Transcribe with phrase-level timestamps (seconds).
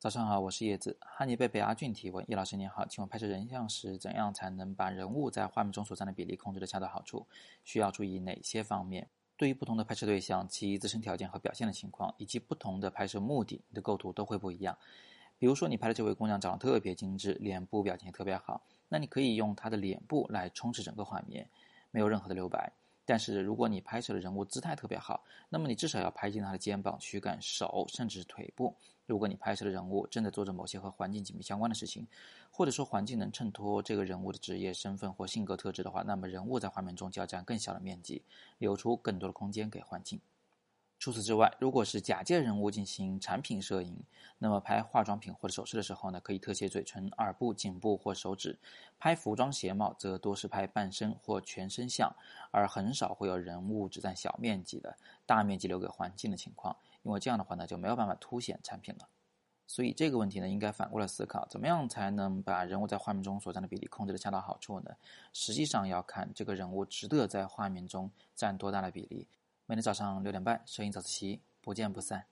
[0.00, 0.96] 早上好，我是叶子。
[0.98, 7.26] 哈尼贝贝阿俊提问：叶老师您好，请问拍摄人像时，怎样才能把人物在画面中所占的比例控制得恰到好处？
[7.64, 9.10] 需要注意哪些方面？
[9.36, 14.78] 对于不同的拍摄对象，其自身条件和表现的情况，以及不同的拍摄目的，你的构图都会不一样。
[15.38, 21.46] 比如说，你拍的这位姑娘长得特别精致，脸部表情也特别好，那你可以用她的脸部来充斥整个画面，
[21.90, 22.72] 没有任何的留白。
[23.10, 28.72] 但是，如果你拍摄的人物姿态特别好，那么你至少要拍进他的肩膀、躯干、手，甚至是腿部。
[29.04, 32.06] 如果你拍摄的人物正在做着某些和环境紧密相关的事情，
[32.52, 38.22] 或者说环境能衬托这个人物的职业身份或性格特质的话，那么人物在画面中就要占更小的面积，
[38.58, 40.20] 留出更多的空间给环境。
[41.00, 44.04] 除此之外，如果是假借人物进行产品摄影，
[44.36, 48.58] 那么拍化妆品或者首饰的时候呢，可以特写嘴唇、耳部、颈部或手指；
[48.98, 52.14] 拍服装鞋帽则多是拍半身或全身像，
[52.50, 56.76] 而很少会有人物只占小面积的、大面积留给环境的情况。
[57.02, 59.08] 因为这样的话呢，就没有办法凸显产品了。
[59.66, 64.90] 所以这个问题呢，应该反过来思考：怎么样才能把人物在画面中所占的比例控制的恰到好处呢？
[65.32, 69.26] 实际上要看这个人物值得在画面中占多大的比例。
[69.70, 72.26] 每天早上六点半，摄影早自习，不见不散。